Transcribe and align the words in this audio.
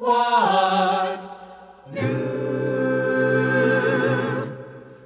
What's 0.00 1.42
new? 1.92 2.00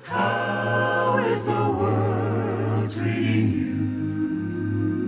How 0.04 1.18
is 1.26 1.44
the 1.44 1.50
world 1.50 2.92
treating 2.92 3.50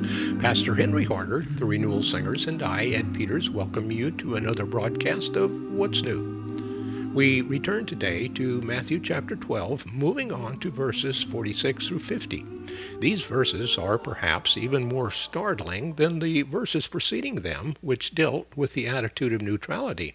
you? 0.02 0.38
Pastor 0.40 0.74
Henry 0.74 1.04
Harder, 1.04 1.44
the 1.48 1.64
Renewal 1.64 2.02
Singers, 2.02 2.48
and 2.48 2.64
I, 2.64 2.86
Ed 2.86 3.14
Peters, 3.14 3.48
welcome 3.48 3.92
you 3.92 4.10
to 4.10 4.34
another 4.34 4.66
broadcast 4.66 5.36
of 5.36 5.52
What's 5.70 6.02
New. 6.02 7.12
We 7.14 7.42
return 7.42 7.86
today 7.86 8.26
to 8.26 8.60
Matthew 8.62 8.98
chapter 8.98 9.36
12, 9.36 9.86
moving 9.92 10.32
on 10.32 10.58
to 10.58 10.70
verses 10.72 11.22
46 11.22 11.86
through 11.86 12.00
50. 12.00 12.55
These 13.00 13.22
verses 13.22 13.78
are 13.78 13.96
perhaps 13.96 14.56
even 14.56 14.88
more 14.88 15.10
startling 15.10 15.94
than 15.94 16.18
the 16.18 16.42
verses 16.42 16.86
preceding 16.86 17.36
them, 17.36 17.74
which 17.80 18.14
dealt 18.14 18.48
with 18.54 18.74
the 18.74 18.86
attitude 18.86 19.32
of 19.32 19.40
neutrality. 19.40 20.14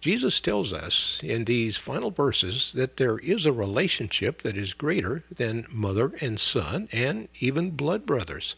Jesus 0.00 0.40
tells 0.40 0.72
us 0.72 1.20
in 1.22 1.44
these 1.44 1.76
final 1.76 2.10
verses 2.10 2.72
that 2.74 2.96
there 2.96 3.18
is 3.18 3.44
a 3.44 3.52
relationship 3.52 4.42
that 4.42 4.56
is 4.56 4.72
greater 4.72 5.24
than 5.30 5.66
mother 5.68 6.14
and 6.20 6.40
son 6.40 6.88
and 6.92 7.28
even 7.40 7.72
blood 7.72 8.06
brothers. 8.06 8.56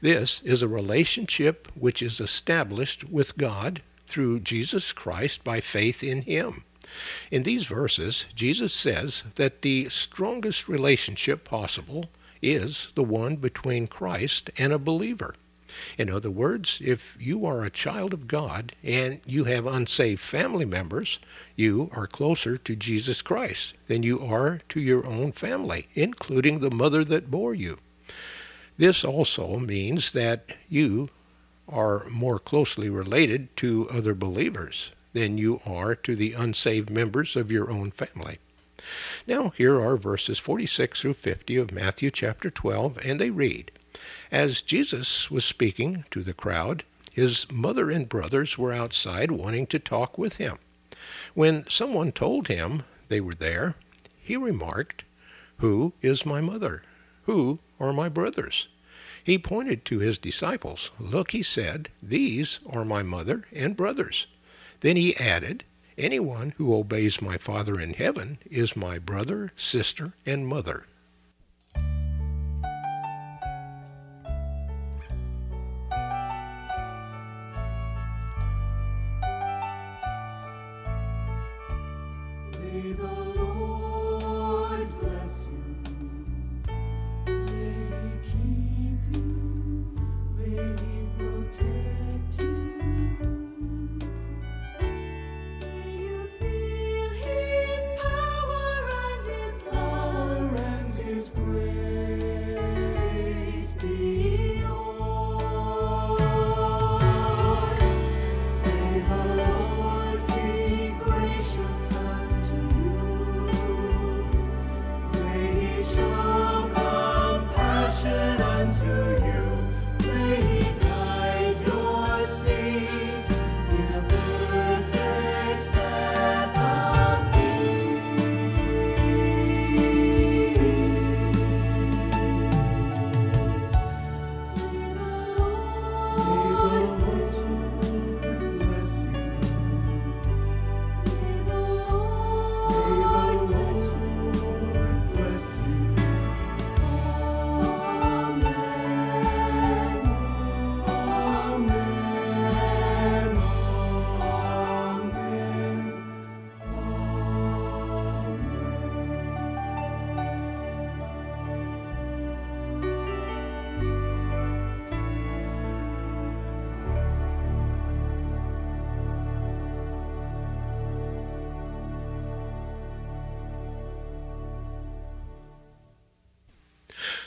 This 0.00 0.40
is 0.42 0.62
a 0.62 0.66
relationship 0.66 1.68
which 1.74 2.02
is 2.02 2.18
established 2.18 3.04
with 3.04 3.36
God 3.36 3.82
through 4.08 4.40
Jesus 4.40 4.92
Christ 4.92 5.44
by 5.44 5.60
faith 5.60 6.02
in 6.02 6.22
Him. 6.22 6.64
In 7.30 7.44
these 7.44 7.66
verses, 7.66 8.26
Jesus 8.34 8.72
says 8.72 9.22
that 9.36 9.62
the 9.62 9.88
strongest 9.88 10.68
relationship 10.68 11.44
possible 11.44 12.10
is 12.42 12.92
the 12.94 13.04
one 13.04 13.36
between 13.36 13.86
Christ 13.86 14.50
and 14.58 14.72
a 14.72 14.78
believer. 14.78 15.34
In 15.96 16.10
other 16.10 16.30
words, 16.30 16.78
if 16.84 17.16
you 17.18 17.46
are 17.46 17.64
a 17.64 17.70
child 17.70 18.12
of 18.12 18.28
God 18.28 18.72
and 18.82 19.20
you 19.24 19.44
have 19.44 19.66
unsaved 19.66 20.20
family 20.20 20.66
members, 20.66 21.18
you 21.56 21.88
are 21.92 22.06
closer 22.06 22.58
to 22.58 22.76
Jesus 22.76 23.22
Christ 23.22 23.72
than 23.86 24.02
you 24.02 24.20
are 24.20 24.60
to 24.68 24.80
your 24.80 25.06
own 25.06 25.32
family, 25.32 25.88
including 25.94 26.58
the 26.58 26.70
mother 26.70 27.04
that 27.04 27.30
bore 27.30 27.54
you. 27.54 27.78
This 28.76 29.04
also 29.04 29.58
means 29.58 30.12
that 30.12 30.56
you 30.68 31.08
are 31.68 32.06
more 32.10 32.38
closely 32.38 32.90
related 32.90 33.56
to 33.56 33.88
other 33.90 34.14
believers 34.14 34.92
than 35.12 35.38
you 35.38 35.60
are 35.64 35.94
to 35.94 36.14
the 36.14 36.32
unsaved 36.32 36.90
members 36.90 37.36
of 37.36 37.50
your 37.50 37.70
own 37.70 37.90
family. 37.90 38.38
Now, 39.26 39.52
here 39.56 39.80
are 39.80 39.96
verses 39.96 40.38
46 40.38 41.00
through 41.00 41.14
50 41.14 41.56
of 41.56 41.72
Matthew 41.72 42.10
chapter 42.10 42.50
12, 42.50 42.98
and 43.04 43.20
they 43.20 43.30
read 43.30 43.70
As 44.30 44.62
Jesus 44.62 45.30
was 45.30 45.44
speaking 45.44 46.04
to 46.10 46.22
the 46.22 46.32
crowd, 46.32 46.84
his 47.12 47.46
mother 47.50 47.90
and 47.90 48.08
brothers 48.08 48.56
were 48.56 48.72
outside 48.72 49.30
wanting 49.30 49.66
to 49.68 49.78
talk 49.78 50.16
with 50.16 50.36
him. 50.36 50.58
When 51.34 51.68
someone 51.68 52.12
told 52.12 52.48
him 52.48 52.84
they 53.08 53.20
were 53.20 53.34
there, 53.34 53.76
he 54.18 54.36
remarked, 54.36 55.04
Who 55.58 55.92
is 56.00 56.24
my 56.24 56.40
mother? 56.40 56.82
Who 57.24 57.58
are 57.78 57.92
my 57.92 58.08
brothers? 58.08 58.68
He 59.22 59.38
pointed 59.38 59.84
to 59.84 59.98
his 59.98 60.18
disciples. 60.18 60.90
Look, 60.98 61.30
he 61.30 61.42
said, 61.42 61.90
These 62.02 62.60
are 62.66 62.84
my 62.84 63.02
mother 63.02 63.44
and 63.52 63.76
brothers. 63.76 64.26
Then 64.80 64.96
he 64.96 65.16
added, 65.16 65.64
Anyone 65.98 66.54
who 66.56 66.74
obeys 66.74 67.20
my 67.20 67.36
Father 67.36 67.78
in 67.80 67.94
heaven 67.94 68.38
is 68.50 68.76
my 68.76 68.98
brother, 68.98 69.52
sister, 69.56 70.14
and 70.24 70.46
mother. 70.46 70.86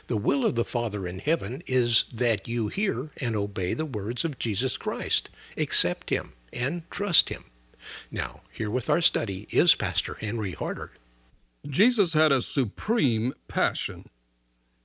The 0.07 0.17
will 0.17 0.45
of 0.45 0.55
the 0.55 0.65
Father 0.65 1.07
in 1.07 1.19
heaven 1.19 1.63
is 1.65 2.05
that 2.13 2.47
you 2.47 2.67
hear 2.67 3.11
and 3.21 3.35
obey 3.35 3.73
the 3.73 3.85
words 3.85 4.23
of 4.23 4.39
Jesus 4.39 4.77
Christ, 4.77 5.29
accept 5.57 6.09
Him, 6.09 6.33
and 6.53 6.89
trust 6.89 7.29
Him. 7.29 7.45
Now, 8.11 8.41
here 8.51 8.69
with 8.69 8.89
our 8.89 9.01
study 9.01 9.47
is 9.51 9.75
Pastor 9.75 10.15
Henry 10.15 10.51
Harder. 10.51 10.91
Jesus 11.67 12.13
had 12.13 12.31
a 12.31 12.41
supreme 12.41 13.33
passion, 13.47 14.09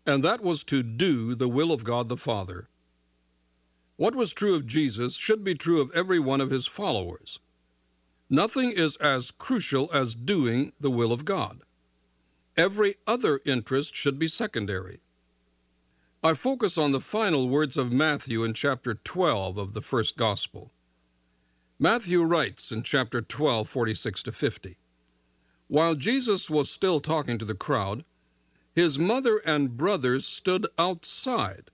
and 0.06 0.24
that 0.24 0.42
was 0.42 0.64
to 0.64 0.82
do 0.82 1.34
the 1.34 1.48
will 1.48 1.72
of 1.72 1.84
God 1.84 2.08
the 2.08 2.16
Father. 2.16 2.68
What 3.96 4.14
was 4.14 4.32
true 4.32 4.54
of 4.54 4.66
Jesus 4.66 5.16
should 5.16 5.44
be 5.44 5.54
true 5.54 5.80
of 5.80 5.90
every 5.94 6.18
one 6.18 6.40
of 6.40 6.50
his 6.50 6.66
followers. 6.66 7.38
Nothing 8.30 8.70
is 8.70 8.96
as 8.96 9.30
crucial 9.30 9.90
as 9.92 10.14
doing 10.14 10.72
the 10.80 10.90
will 10.90 11.12
of 11.12 11.24
God. 11.24 11.60
Every 12.60 12.96
other 13.06 13.40
interest 13.46 13.96
should 13.96 14.18
be 14.18 14.28
secondary. 14.28 15.00
I 16.22 16.34
focus 16.34 16.76
on 16.76 16.92
the 16.92 17.00
final 17.00 17.48
words 17.48 17.78
of 17.78 17.90
Matthew 17.90 18.44
in 18.44 18.52
chapter 18.52 18.92
12 18.92 19.56
of 19.56 19.72
the 19.72 19.80
first 19.80 20.18
gospel. 20.18 20.70
Matthew 21.78 22.22
writes 22.22 22.70
in 22.70 22.82
chapter 22.82 23.22
12, 23.22 23.66
46 23.66 24.22
to 24.24 24.32
50. 24.32 24.76
While 25.68 25.94
Jesus 25.94 26.50
was 26.50 26.70
still 26.70 27.00
talking 27.00 27.38
to 27.38 27.46
the 27.46 27.54
crowd, 27.54 28.04
his 28.74 28.98
mother 28.98 29.40
and 29.46 29.78
brothers 29.78 30.26
stood 30.26 30.66
outside, 30.78 31.70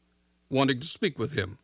wanting 0.49 0.79
to 0.79 0.87
speak 0.87 1.19
with 1.19 1.33
him. 1.33 1.59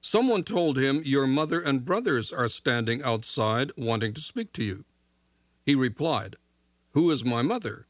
Someone 0.00 0.44
told 0.44 0.78
him, 0.78 1.02
Your 1.04 1.26
mother 1.26 1.60
and 1.60 1.84
brothers 1.84 2.32
are 2.32 2.46
standing 2.46 3.02
outside, 3.02 3.72
wanting 3.76 4.14
to 4.14 4.20
speak 4.20 4.52
to 4.52 4.62
you. 4.62 4.84
He 5.66 5.74
replied, 5.74 6.36
Who 6.92 7.10
is 7.10 7.24
my 7.24 7.42
mother? 7.42 7.88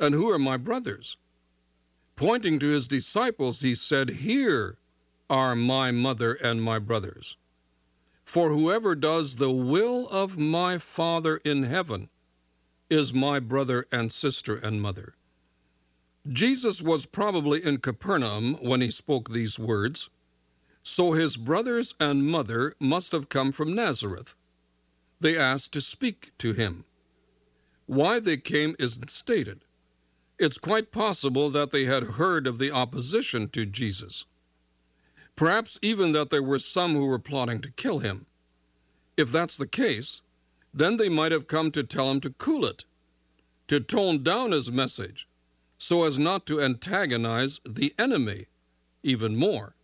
And 0.00 0.14
who 0.14 0.30
are 0.30 0.38
my 0.38 0.56
brothers? 0.56 1.18
Pointing 2.16 2.58
to 2.58 2.66
his 2.66 2.88
disciples, 2.88 3.60
he 3.60 3.74
said, 3.74 4.10
Here 4.10 4.78
are 5.28 5.54
my 5.54 5.90
mother 5.90 6.32
and 6.32 6.62
my 6.62 6.78
brothers. 6.78 7.36
For 8.24 8.48
whoever 8.48 8.94
does 8.94 9.36
the 9.36 9.50
will 9.50 10.08
of 10.08 10.38
my 10.38 10.78
Father 10.78 11.36
in 11.44 11.64
heaven 11.64 12.08
is 12.88 13.14
my 13.14 13.38
brother 13.40 13.86
and 13.92 14.10
sister 14.10 14.56
and 14.56 14.82
mother. 14.82 15.14
Jesus 16.28 16.82
was 16.82 17.06
probably 17.06 17.64
in 17.64 17.78
Capernaum 17.78 18.54
when 18.60 18.80
he 18.80 18.90
spoke 18.90 19.30
these 19.30 19.58
words, 19.58 20.10
so 20.82 21.12
his 21.12 21.36
brothers 21.36 21.94
and 22.00 22.26
mother 22.26 22.74
must 22.78 23.12
have 23.12 23.28
come 23.28 23.52
from 23.52 23.74
Nazareth. 23.74 24.36
they 25.20 25.36
asked 25.36 25.72
to 25.74 25.80
speak 25.80 26.32
to 26.38 26.52
him. 26.54 26.84
Why 27.86 28.20
they 28.20 28.38
came 28.38 28.74
isn't 28.78 29.10
stated. 29.10 29.64
It's 30.40 30.56
quite 30.56 30.90
possible 30.90 31.50
that 31.50 31.70
they 31.70 31.84
had 31.84 32.14
heard 32.14 32.46
of 32.46 32.56
the 32.56 32.72
opposition 32.72 33.50
to 33.50 33.66
Jesus. 33.66 34.24
Perhaps 35.36 35.78
even 35.82 36.12
that 36.12 36.30
there 36.30 36.42
were 36.42 36.58
some 36.58 36.94
who 36.94 37.04
were 37.04 37.18
plotting 37.18 37.60
to 37.60 37.70
kill 37.72 37.98
him. 37.98 38.24
If 39.18 39.30
that's 39.30 39.58
the 39.58 39.66
case, 39.66 40.22
then 40.72 40.96
they 40.96 41.10
might 41.10 41.32
have 41.32 41.46
come 41.46 41.70
to 41.72 41.82
tell 41.82 42.10
him 42.10 42.22
to 42.22 42.30
cool 42.30 42.64
it, 42.64 42.84
to 43.68 43.80
tone 43.80 44.22
down 44.22 44.52
his 44.52 44.72
message, 44.72 45.28
so 45.76 46.04
as 46.04 46.18
not 46.18 46.46
to 46.46 46.62
antagonize 46.62 47.60
the 47.66 47.94
enemy 47.98 48.46
even 49.02 49.36
more. 49.36 49.74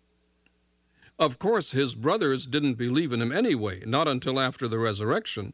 Of 1.18 1.38
course, 1.38 1.72
his 1.72 1.94
brothers 1.94 2.46
didn't 2.46 2.74
believe 2.74 3.12
in 3.12 3.20
him 3.20 3.32
anyway, 3.32 3.82
not 3.84 4.08
until 4.08 4.40
after 4.40 4.66
the 4.66 4.78
resurrection. 4.78 5.52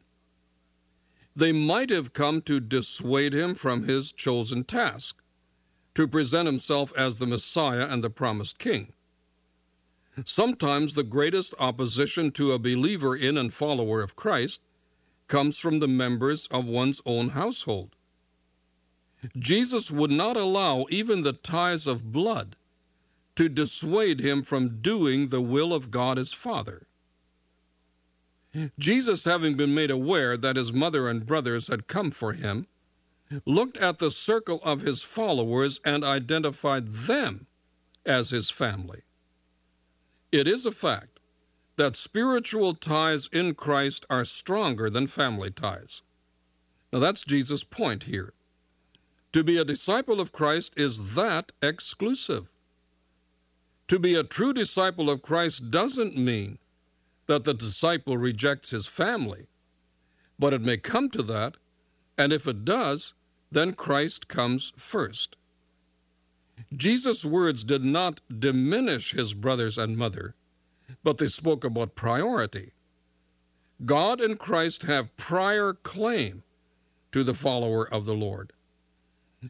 They 1.35 1.51
might 1.51 1.89
have 1.89 2.13
come 2.13 2.41
to 2.43 2.59
dissuade 2.59 3.33
him 3.33 3.55
from 3.55 3.83
his 3.83 4.11
chosen 4.11 4.63
task, 4.63 5.21
to 5.95 6.07
present 6.07 6.45
himself 6.45 6.93
as 6.97 7.17
the 7.17 7.27
Messiah 7.27 7.87
and 7.89 8.03
the 8.03 8.09
promised 8.09 8.59
king. 8.59 8.93
Sometimes 10.25 10.93
the 10.93 11.03
greatest 11.03 11.55
opposition 11.57 12.31
to 12.31 12.51
a 12.51 12.59
believer 12.59 13.15
in 13.15 13.37
and 13.37 13.53
follower 13.53 14.01
of 14.01 14.15
Christ 14.15 14.61
comes 15.27 15.57
from 15.57 15.79
the 15.79 15.87
members 15.87 16.47
of 16.47 16.67
one's 16.67 17.01
own 17.05 17.29
household. 17.29 17.95
Jesus 19.37 19.89
would 19.89 20.11
not 20.11 20.37
allow 20.37 20.85
even 20.89 21.23
the 21.23 21.33
ties 21.33 21.87
of 21.87 22.11
blood 22.11 22.55
to 23.35 23.49
dissuade 23.49 24.19
him 24.19 24.43
from 24.43 24.81
doing 24.81 25.29
the 25.29 25.41
will 25.41 25.73
of 25.73 25.89
God 25.89 26.17
his 26.17 26.33
Father. 26.33 26.85
Jesus, 28.77 29.25
having 29.25 29.55
been 29.55 29.73
made 29.73 29.91
aware 29.91 30.37
that 30.37 30.55
his 30.55 30.71
mother 30.71 31.07
and 31.07 31.25
brothers 31.25 31.67
had 31.67 31.87
come 31.87 32.11
for 32.11 32.33
him, 32.33 32.67
looked 33.45 33.77
at 33.77 33.99
the 33.99 34.11
circle 34.11 34.59
of 34.63 34.81
his 34.81 35.01
followers 35.01 35.81
and 35.83 36.03
identified 36.03 36.87
them 36.87 37.47
as 38.05 38.29
his 38.29 38.49
family. 38.49 39.01
It 40.31 40.47
is 40.47 40.65
a 40.65 40.71
fact 40.71 41.19
that 41.75 41.95
spiritual 41.95 42.75
ties 42.75 43.27
in 43.31 43.55
Christ 43.55 44.05
are 44.09 44.25
stronger 44.25 44.89
than 44.89 45.07
family 45.07 45.49
ties. 45.49 46.01
Now, 46.91 46.99
that's 46.99 47.23
Jesus' 47.23 47.63
point 47.63 48.03
here. 48.03 48.33
To 49.31 49.43
be 49.43 49.57
a 49.57 49.65
disciple 49.65 50.19
of 50.21 50.31
Christ 50.31 50.73
is 50.77 51.15
that 51.15 51.51
exclusive. 51.61 52.49
To 53.87 53.97
be 53.97 54.13
a 54.13 54.23
true 54.23 54.53
disciple 54.53 55.09
of 55.09 55.23
Christ 55.23 55.71
doesn't 55.71 56.15
mean 56.15 56.59
that 57.27 57.43
the 57.43 57.53
disciple 57.53 58.17
rejects 58.17 58.71
his 58.71 58.87
family, 58.87 59.47
but 60.37 60.53
it 60.53 60.61
may 60.61 60.77
come 60.77 61.09
to 61.09 61.23
that, 61.23 61.55
and 62.17 62.33
if 62.33 62.47
it 62.47 62.65
does, 62.65 63.13
then 63.51 63.73
Christ 63.73 64.27
comes 64.27 64.73
first. 64.75 65.35
Jesus' 66.75 67.25
words 67.25 67.63
did 67.63 67.83
not 67.83 68.21
diminish 68.39 69.13
his 69.13 69.33
brothers 69.33 69.77
and 69.77 69.97
mother, 69.97 70.35
but 71.03 71.17
they 71.17 71.27
spoke 71.27 71.63
about 71.63 71.95
priority. 71.95 72.71
God 73.85 74.21
and 74.21 74.39
Christ 74.39 74.83
have 74.83 75.15
prior 75.17 75.73
claim 75.73 76.43
to 77.11 77.23
the 77.23 77.33
follower 77.33 77.91
of 77.91 78.05
the 78.05 78.15
Lord. 78.15 78.53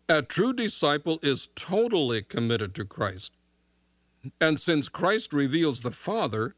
A 0.10 0.22
true 0.22 0.54
disciple 0.54 1.20
is 1.22 1.50
totally 1.56 2.22
committed 2.24 2.74
to 2.76 2.86
Christ. 2.86 3.34
And 4.40 4.60
since 4.60 4.90
Christ 4.90 5.34
reveals 5.34 5.82
the 5.82 5.92
Father, 5.92 6.56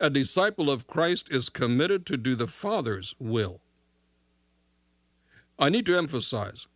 a 0.00 0.10
disciple 0.10 0.70
of 0.70 0.86
Christ 0.86 1.28
is 1.30 1.48
committed 1.48 2.06
to 2.06 2.16
do 2.16 2.34
the 2.34 2.46
Father's 2.46 3.14
will. 3.18 3.60
I 5.58 5.68
need 5.68 5.86
to 5.86 5.98
emphasize 5.98 6.68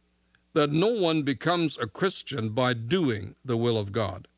that 0.55 0.73
no 0.73 0.89
one 0.89 1.23
becomes 1.23 1.79
a 1.79 1.87
Christian 1.87 2.51
by 2.51 2.75
doing 2.75 3.37
the 3.45 3.57
will 3.57 3.79
of 3.79 3.93
God. 3.93 4.29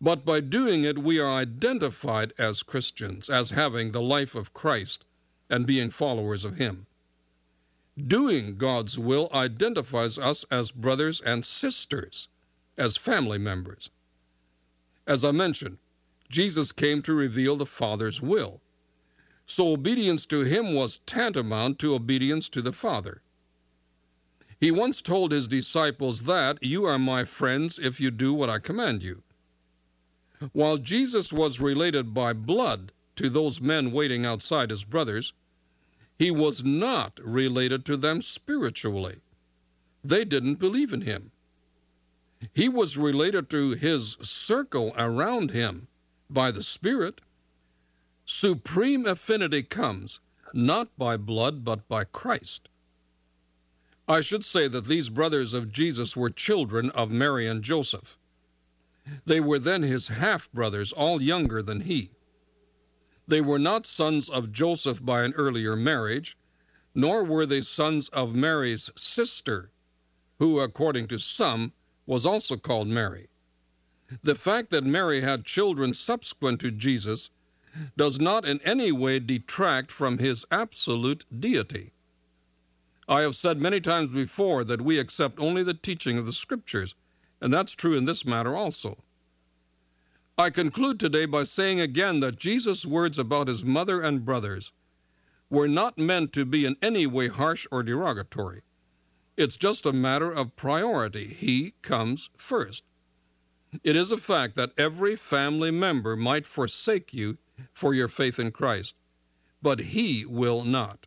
But 0.00 0.24
by 0.24 0.40
doing 0.40 0.84
it, 0.84 0.98
we 0.98 1.20
are 1.20 1.32
identified 1.32 2.32
as 2.38 2.62
Christians, 2.62 3.30
as 3.30 3.50
having 3.50 3.92
the 3.92 4.02
life 4.02 4.34
of 4.34 4.52
Christ 4.52 5.04
and 5.48 5.66
being 5.66 5.90
followers 5.90 6.44
of 6.44 6.58
Him. 6.58 6.86
Doing 7.96 8.56
God's 8.56 8.98
will 8.98 9.28
identifies 9.32 10.18
us 10.18 10.44
as 10.50 10.72
brothers 10.72 11.20
and 11.20 11.44
sisters, 11.44 12.28
as 12.76 12.96
family 12.96 13.38
members. 13.38 13.90
As 15.06 15.24
I 15.24 15.30
mentioned, 15.30 15.78
Jesus 16.28 16.72
came 16.72 17.02
to 17.02 17.14
reveal 17.14 17.56
the 17.56 17.66
Father's 17.66 18.20
will. 18.20 18.60
So 19.46 19.72
obedience 19.72 20.26
to 20.26 20.42
him 20.42 20.74
was 20.74 20.98
tantamount 21.06 21.78
to 21.78 21.94
obedience 21.94 22.48
to 22.50 22.60
the 22.60 22.72
Father. 22.72 23.22
He 24.60 24.70
once 24.70 25.00
told 25.00 25.32
his 25.32 25.48
disciples 25.48 26.24
that, 26.24 26.58
You 26.60 26.84
are 26.84 26.98
my 26.98 27.24
friends 27.24 27.78
if 27.78 28.00
you 28.00 28.10
do 28.10 28.34
what 28.34 28.50
I 28.50 28.58
command 28.58 29.02
you. 29.02 29.22
While 30.52 30.76
Jesus 30.76 31.32
was 31.32 31.60
related 31.60 32.12
by 32.12 32.32
blood 32.32 32.92
to 33.16 33.30
those 33.30 33.60
men 33.60 33.90
waiting 33.90 34.26
outside 34.26 34.70
his 34.70 34.84
brothers, 34.84 35.32
he 36.18 36.30
was 36.30 36.64
not 36.64 37.18
related 37.22 37.84
to 37.86 37.96
them 37.96 38.20
spiritually. 38.20 39.16
They 40.04 40.24
didn't 40.24 40.56
believe 40.56 40.92
in 40.92 41.02
him. 41.02 41.30
He 42.52 42.68
was 42.68 42.98
related 42.98 43.48
to 43.50 43.72
his 43.72 44.16
circle 44.20 44.92
around 44.96 45.52
him 45.52 45.88
by 46.30 46.50
the 46.50 46.62
Spirit. 46.62 47.20
Supreme 48.24 49.06
affinity 49.06 49.62
comes 49.62 50.20
not 50.52 50.88
by 50.96 51.16
blood, 51.16 51.64
but 51.64 51.88
by 51.88 52.04
Christ. 52.04 52.68
I 54.06 54.20
should 54.20 54.44
say 54.44 54.68
that 54.68 54.86
these 54.86 55.10
brothers 55.10 55.52
of 55.52 55.72
Jesus 55.72 56.16
were 56.16 56.30
children 56.30 56.90
of 56.90 57.10
Mary 57.10 57.46
and 57.46 57.62
Joseph. 57.62 58.18
They 59.26 59.40
were 59.40 59.58
then 59.58 59.82
his 59.82 60.08
half 60.08 60.50
brothers, 60.52 60.92
all 60.92 61.20
younger 61.20 61.62
than 61.62 61.82
he. 61.82 62.10
They 63.26 63.40
were 63.40 63.58
not 63.58 63.86
sons 63.86 64.28
of 64.30 64.52
Joseph 64.52 65.04
by 65.04 65.22
an 65.22 65.34
earlier 65.34 65.76
marriage, 65.76 66.36
nor 66.94 67.22
were 67.22 67.44
they 67.44 67.60
sons 67.60 68.08
of 68.08 68.34
Mary's 68.34 68.90
sister, 68.96 69.70
who, 70.38 70.60
according 70.60 71.08
to 71.08 71.18
some, 71.18 71.72
was 72.06 72.24
also 72.24 72.56
called 72.56 72.88
Mary. 72.88 73.28
The 74.22 74.34
fact 74.34 74.70
that 74.70 74.84
Mary 74.84 75.20
had 75.20 75.44
children 75.44 75.94
subsequent 75.94 76.60
to 76.60 76.70
Jesus 76.70 77.30
does 77.96 78.18
not 78.18 78.44
in 78.44 78.60
any 78.64 78.90
way 78.90 79.18
detract 79.18 79.90
from 79.90 80.18
his 80.18 80.46
absolute 80.50 81.24
deity. 81.38 81.92
I 83.08 83.22
have 83.22 83.36
said 83.36 83.58
many 83.58 83.80
times 83.80 84.10
before 84.10 84.64
that 84.64 84.82
we 84.82 84.98
accept 84.98 85.38
only 85.38 85.62
the 85.62 85.74
teaching 85.74 86.18
of 86.18 86.26
the 86.26 86.32
Scriptures, 86.32 86.94
and 87.40 87.52
that's 87.52 87.74
true 87.74 87.96
in 87.96 88.04
this 88.04 88.24
matter 88.24 88.56
also. 88.56 88.98
I 90.36 90.50
conclude 90.50 91.00
today 91.00 91.26
by 91.26 91.42
saying 91.42 91.80
again 91.80 92.20
that 92.20 92.38
Jesus' 92.38 92.86
words 92.86 93.18
about 93.18 93.48
his 93.48 93.64
mother 93.64 94.00
and 94.00 94.24
brothers 94.24 94.72
were 95.50 95.68
not 95.68 95.98
meant 95.98 96.32
to 96.34 96.44
be 96.44 96.64
in 96.64 96.76
any 96.82 97.06
way 97.06 97.28
harsh 97.28 97.66
or 97.70 97.82
derogatory. 97.82 98.62
It's 99.36 99.56
just 99.56 99.86
a 99.86 99.92
matter 99.92 100.30
of 100.30 100.56
priority. 100.56 101.34
He 101.38 101.74
comes 101.80 102.30
first. 102.36 102.84
It 103.84 103.96
is 103.96 104.12
a 104.12 104.16
fact 104.16 104.56
that 104.56 104.72
every 104.78 105.14
family 105.14 105.70
member 105.70 106.16
might 106.16 106.46
forsake 106.46 107.12
you 107.12 107.38
for 107.72 107.92
your 107.92 108.08
faith 108.08 108.38
in 108.38 108.50
Christ, 108.50 108.96
but 109.60 109.80
he 109.80 110.24
will 110.24 110.64
not. 110.64 111.06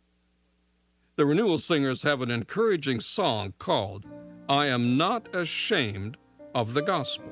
The 1.16 1.26
Renewal 1.26 1.58
Singers 1.58 2.04
have 2.04 2.22
an 2.22 2.32
encouraging 2.32 3.00
song 3.00 3.54
called, 3.58 4.06
I 4.48 4.68
Am 4.68 4.98
Not 4.98 5.36
Ashamed 5.36 6.18
of 6.54 6.74
the 6.74 6.82
Gospel. 6.82 7.32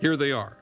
Here 0.00 0.16
they 0.16 0.32
are. 0.32 0.61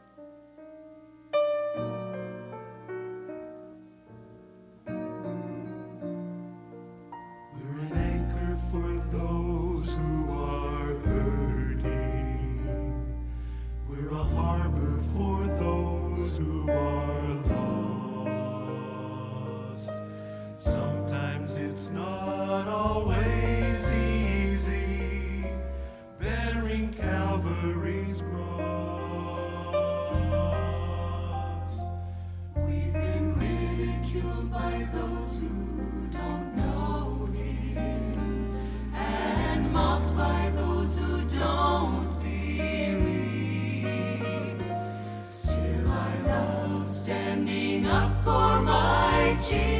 去 49.40 49.79